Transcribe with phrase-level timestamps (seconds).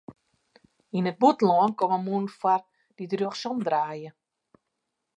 [0.97, 2.61] Yn it bûtenlân komme mûnen foar
[2.97, 4.09] dy't rjochtsom draaie.